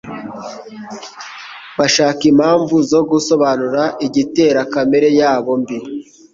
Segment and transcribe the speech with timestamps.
[1.77, 5.77] bashaka impamvu zo gusobanura igitera kamere yabo mbi.